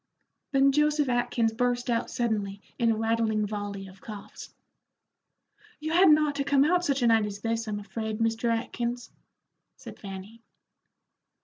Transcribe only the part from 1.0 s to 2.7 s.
Atkins burst out suddenly